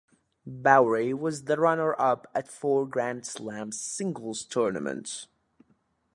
[0.47, 5.27] Bowrey was the runner-up at four Grand Slam singles tournaments.